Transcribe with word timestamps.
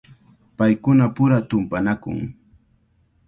Paykunapura 0.57 1.37
tumpanakun. 1.49 2.19